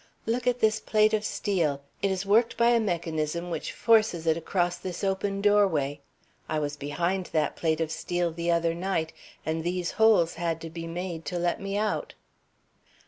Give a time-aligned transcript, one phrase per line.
[0.25, 1.83] Look at this plate of steel.
[2.01, 5.99] It is worked by a mechanism which forces it across this open doorway.
[6.49, 9.13] I was behind that plate of steel the other night,
[9.45, 12.15] and these holes had to be made to let me out."